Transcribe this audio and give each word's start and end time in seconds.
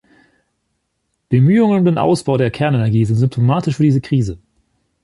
Bemühungen 1.29 1.77
um 1.77 1.85
den 1.85 1.99
Ausbau 1.99 2.35
der 2.37 2.49
Kernenergie 2.49 3.05
sind 3.05 3.17
symptomatisch 3.17 3.75
für 3.75 3.83
diese 3.83 4.01
Krise. 4.01 4.39